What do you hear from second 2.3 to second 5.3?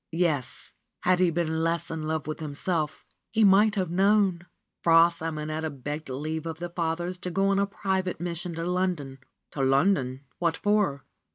himself, he might have known! Fra